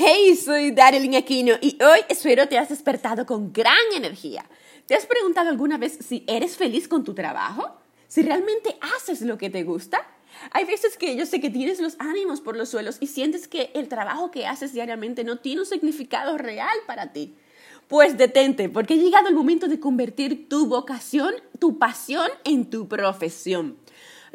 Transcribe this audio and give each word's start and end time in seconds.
Hey, 0.00 0.36
soy 0.36 0.70
Daryl 0.70 1.12
Aquino 1.16 1.54
y 1.60 1.76
hoy 1.82 1.98
espero 2.08 2.46
te 2.46 2.56
has 2.56 2.68
despertado 2.68 3.26
con 3.26 3.52
gran 3.52 3.74
energía. 3.96 4.44
¿Te 4.86 4.94
has 4.94 5.06
preguntado 5.06 5.50
alguna 5.50 5.76
vez 5.76 5.98
si 6.06 6.22
eres 6.28 6.56
feliz 6.56 6.86
con 6.86 7.02
tu 7.02 7.14
trabajo? 7.14 7.74
¿Si 8.06 8.22
realmente 8.22 8.78
haces 8.80 9.22
lo 9.22 9.36
que 9.38 9.50
te 9.50 9.64
gusta? 9.64 10.06
Hay 10.52 10.66
veces 10.66 10.96
que 10.96 11.16
yo 11.16 11.26
sé 11.26 11.40
que 11.40 11.50
tienes 11.50 11.80
los 11.80 11.96
ánimos 11.98 12.40
por 12.40 12.56
los 12.56 12.68
suelos 12.68 12.98
y 13.00 13.08
sientes 13.08 13.48
que 13.48 13.72
el 13.74 13.88
trabajo 13.88 14.30
que 14.30 14.46
haces 14.46 14.72
diariamente 14.72 15.24
no 15.24 15.38
tiene 15.38 15.62
un 15.62 15.66
significado 15.66 16.38
real 16.38 16.78
para 16.86 17.12
ti. 17.12 17.34
Pues 17.88 18.16
detente, 18.16 18.68
porque 18.68 18.94
ha 18.94 18.98
llegado 18.98 19.26
el 19.26 19.34
momento 19.34 19.66
de 19.66 19.80
convertir 19.80 20.48
tu 20.48 20.68
vocación, 20.68 21.34
tu 21.58 21.76
pasión 21.80 22.30
en 22.44 22.70
tu 22.70 22.86
profesión. 22.86 23.76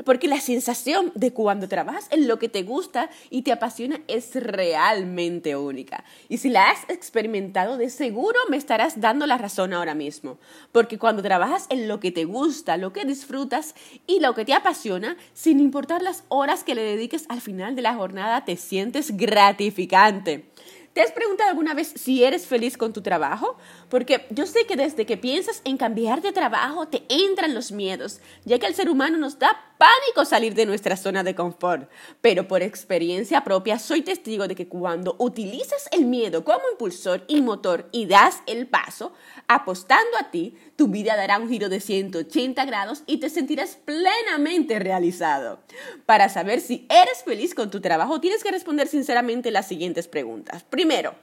Porque 0.06 0.28
la 0.28 0.40
sensación 0.40 1.12
de 1.16 1.34
cuando 1.34 1.68
trabajas 1.68 2.08
en 2.12 2.28
lo 2.28 2.40
que 2.40 2.50
te 2.50 2.64
gusta 2.64 3.10
y 3.30 3.44
te 3.44 3.52
apasiona 3.52 4.02
es 4.08 4.36
realmente 4.36 5.56
única. 5.56 6.04
Y 6.30 6.38
si 6.38 6.50
la 6.50 6.70
has 6.70 6.90
experimentado, 6.90 7.78
de 7.78 7.90
seguro 7.90 8.40
me 8.50 8.58
estarás 8.58 9.00
dando 9.00 9.28
la 9.28 9.38
razón 9.38 9.74
ahora 9.74 9.96
mismo. 9.96 10.38
Porque 10.72 10.98
cuando 10.98 11.22
trabajas 11.22 11.68
en 11.70 11.88
lo 11.88 12.00
que 12.00 12.12
te 12.12 12.26
gusta, 12.26 12.78
lo 12.78 12.94
que 12.94 13.06
disfrutas 13.06 13.76
y 14.08 14.20
lo 14.20 14.34
que 14.34 14.46
te 14.46 14.54
apasiona, 14.54 15.18
sin 15.34 15.60
importar 15.60 16.02
las 16.02 16.24
horas 16.30 16.64
que 16.64 16.76
le 16.76 16.84
dediques 16.84 17.26
al 17.30 17.42
final 17.42 17.76
de 17.76 17.82
la 17.82 17.96
jornada, 17.96 18.46
te 18.46 18.58
sientes 18.58 19.16
gratificante. 19.16 20.46
¿Te 20.94 21.02
has 21.02 21.12
preguntado 21.12 21.50
alguna 21.50 21.74
vez 21.74 21.92
si 21.96 22.24
eres 22.24 22.46
feliz 22.46 22.78
con 22.78 22.94
tu 22.94 23.02
trabajo? 23.02 23.58
Porque 23.90 24.28
yo 24.30 24.46
sé 24.46 24.68
que 24.68 24.76
desde 24.76 25.08
que 25.08 25.18
piensas 25.18 25.64
en 25.66 25.76
cambiar 25.76 26.22
de 26.22 26.32
trabajo 26.32 26.88
te 26.88 27.04
entran 27.10 27.56
los 27.56 27.72
miedos, 27.72 28.20
ya 28.46 28.60
que 28.60 28.68
al 28.68 28.76
ser 28.76 28.92
humano 28.92 29.18
nos 29.18 29.40
da 29.40 29.74
pánico 29.80 30.24
salir 30.24 30.54
de 30.54 30.66
nuestra 30.68 30.96
zona 30.96 31.24
de 31.24 31.36
confort. 31.36 31.90
Pero 32.22 32.48
por 32.48 32.62
experiencia 32.62 33.44
propia 33.44 33.80
soy 33.80 34.02
testigo 34.02 34.48
de 34.48 34.56
que 34.56 34.68
cuando 34.68 35.16
utilizas 35.18 35.90
el 35.92 36.06
miedo 36.06 36.44
como 36.46 36.62
impulsor 36.72 37.26
y 37.28 37.42
motor 37.42 37.90
y 37.92 38.06
das 38.06 38.44
el 38.46 38.68
paso, 38.68 39.14
apostando 39.48 40.18
a 40.20 40.30
ti, 40.32 40.56
tu 40.76 40.88
vida 40.88 41.16
dará 41.16 41.40
un 41.40 41.50
giro 41.50 41.70
de 41.70 41.80
180 41.80 42.64
grados 42.66 43.04
y 43.08 43.18
te 43.18 43.30
sentirás 43.30 43.78
plenamente 43.84 44.80
realizado. 44.80 45.60
Para 46.06 46.30
saber 46.30 46.62
si 46.62 46.88
eres 46.90 47.24
feliz 47.24 47.56
con 47.56 47.72
tu 47.72 47.82
trabajo, 47.82 48.22
tienes 48.22 48.44
que 48.44 48.52
responder 48.52 48.88
sinceramente 48.88 49.52
las 49.52 49.68
siguientes 49.68 50.08
preguntas. 50.08 50.64
Primero, 50.84 51.16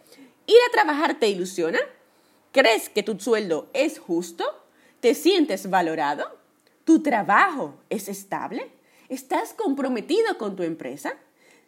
¿ir 0.47 0.56
a 0.66 0.72
trabajar 0.72 1.19
te 1.19 1.28
ilusiona? 1.28 1.80
¿Crees 2.50 2.89
que 2.89 3.03
tu 3.03 3.20
sueldo 3.20 3.69
es 3.75 3.98
justo? 3.98 4.42
¿Te 5.00 5.14
sientes 5.14 5.69
valorado? 5.69 6.25
¿Tu 6.86 7.02
trabajo 7.02 7.75
es 7.91 8.08
estable? 8.08 8.72
¿Estás 9.11 9.52
comprometido 9.52 10.39
con 10.39 10.56
tu 10.56 10.62
empresa? 10.62 11.12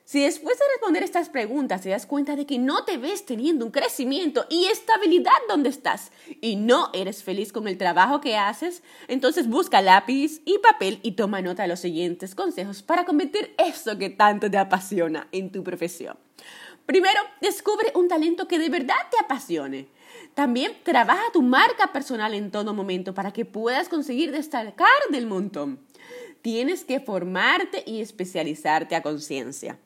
Si 0.07 0.23
después 0.23 0.59
de 0.59 0.65
responder 0.73 1.03
estas 1.03 1.29
preguntas 1.29 1.83
te 1.83 1.91
das 1.91 2.07
cuenta 2.07 2.35
de 2.35 2.47
que 2.47 2.59
no 2.59 2.87
te 2.87 2.97
ves 2.97 3.27
teniendo 3.27 3.67
un 3.67 3.71
crecimiento 3.71 4.47
y 4.49 4.65
estabilidad 4.65 5.33
donde 5.47 5.69
estás 5.69 6.13
y 6.41 6.57
no 6.57 6.89
eres 6.95 7.23
feliz 7.23 7.53
con 7.53 7.69
el 7.69 7.77
trabajo 7.77 8.23
que 8.23 8.39
haces, 8.39 8.83
entonces 9.07 9.49
busca 9.49 9.83
lápiz 9.83 10.41
y 10.47 10.57
papel 10.61 10.99
y 11.03 11.13
toma 11.13 11.43
nota 11.43 11.65
de 11.65 11.69
los 11.69 11.81
siguientes 11.81 12.35
consejos 12.35 12.83
para 12.83 13.05
convertir 13.05 13.55
eso 13.59 13.99
que 13.99 14.09
tanto 14.09 14.51
te 14.51 14.57
apasiona 14.57 15.29
en 15.31 15.53
tu 15.53 15.63
profesión. 15.63 16.17
Primero, 16.87 17.21
descubre 17.41 17.93
un 17.95 18.09
talento 18.09 18.49
que 18.49 18.59
de 18.59 18.69
verdad 18.69 18.97
te 19.11 19.19
apasione. 19.19 19.89
También 20.35 20.73
trabaja 20.83 21.23
tu 21.33 21.43
marca 21.43 21.93
personal 21.93 22.35
en 22.35 22.51
todo 22.51 22.75
momento 22.75 23.15
para 23.15 23.33
que 23.33 23.45
puedas 23.45 23.89
conseguir 23.89 24.33
destacar 24.33 24.89
del 25.11 25.27
montón. 25.27 25.79
Tienes 26.43 26.85
que 26.85 27.01
formarte 27.01 27.85
y 27.87 28.01
especializarte 28.01 28.97
a 28.97 29.03
conciencia. 29.03 29.79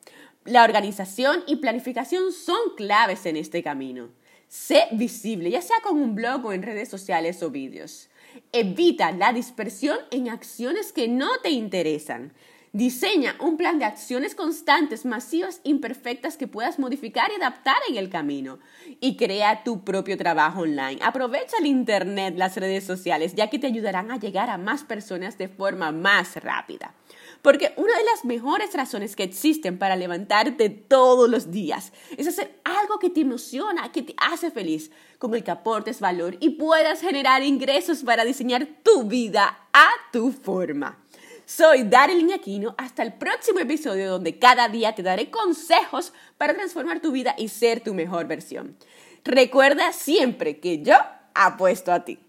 La 0.45 0.63
organización 0.63 1.43
y 1.45 1.57
planificación 1.57 2.31
son 2.31 2.57
claves 2.75 3.25
en 3.25 3.37
este 3.37 3.61
camino. 3.61 4.09
Sé 4.47 4.85
visible, 4.93 5.51
ya 5.51 5.61
sea 5.61 5.77
con 5.83 6.01
un 6.01 6.15
blog 6.15 6.45
o 6.45 6.53
en 6.53 6.63
redes 6.63 6.87
sociales 6.89 7.43
o 7.43 7.51
vídeos. 7.51 8.09
Evita 8.53 9.11
la 9.11 9.33
dispersión 9.33 9.97
en 10.09 10.29
acciones 10.29 10.93
que 10.93 11.09
no 11.09 11.27
te 11.43 11.49
interesan. 11.49 12.33
Diseña 12.77 13.35
un 13.39 13.57
plan 13.57 13.79
de 13.79 13.85
acciones 13.85 14.35
constantes, 14.35 15.03
masivas, 15.03 15.61
imperfectas 15.63 16.37
que 16.37 16.45
puedas 16.45 16.77
modificar 16.77 17.31
y 17.31 17.41
adaptar 17.41 17.77
en 17.89 17.97
el 17.97 18.07
camino. 18.07 18.59
Y 18.99 19.17
crea 19.17 19.63
tu 19.63 19.83
propio 19.83 20.15
trabajo 20.15 20.61
online. 20.61 20.99
Aprovecha 21.01 21.57
el 21.59 21.65
Internet, 21.65 22.35
las 22.37 22.55
redes 22.55 22.83
sociales, 22.83 23.33
ya 23.33 23.49
que 23.49 23.57
te 23.57 23.65
ayudarán 23.65 24.11
a 24.11 24.19
llegar 24.19 24.51
a 24.51 24.59
más 24.59 24.83
personas 24.83 25.39
de 25.39 25.47
forma 25.47 25.91
más 25.91 26.35
rápida. 26.35 26.93
Porque 27.41 27.73
una 27.77 27.97
de 27.97 28.05
las 28.05 28.25
mejores 28.25 28.71
razones 28.75 29.15
que 29.15 29.23
existen 29.23 29.79
para 29.79 29.95
levantarte 29.95 30.69
todos 30.69 31.27
los 31.27 31.49
días 31.49 31.91
es 32.15 32.27
hacer 32.27 32.59
algo 32.63 32.99
que 32.99 33.09
te 33.09 33.21
emociona, 33.21 33.91
que 33.91 34.03
te 34.03 34.13
hace 34.17 34.51
feliz, 34.51 34.91
con 35.17 35.33
el 35.33 35.43
que 35.43 35.49
aportes 35.49 35.99
valor 35.99 36.37
y 36.41 36.51
puedas 36.51 37.01
generar 37.01 37.41
ingresos 37.41 38.03
para 38.03 38.23
diseñar 38.23 38.67
tu 38.83 39.05
vida 39.05 39.67
a 39.73 39.87
tu 40.11 40.31
forma. 40.31 41.06
Soy 41.47 41.83
Daryl 41.83 42.29
Aquino. 42.33 42.75
Hasta 42.77 43.03
el 43.03 43.13
próximo 43.13 43.61
episodio 43.61 44.11
donde 44.11 44.37
cada 44.37 44.67
día 44.67 44.93
te 44.93 45.01
daré 45.01 45.31
consejos 45.31 46.11
para 46.37 46.53
transformar 46.53 46.99
tu 46.99 47.13
vida 47.13 47.35
y 47.37 47.47
ser 47.47 47.79
tu 47.79 47.93
mejor 47.93 48.27
versión. 48.27 48.75
Recuerda 49.23 49.93
siempre 49.93 50.59
que 50.59 50.83
yo 50.83 50.95
apuesto 51.33 51.93
a 51.93 52.03
ti. 52.03 52.19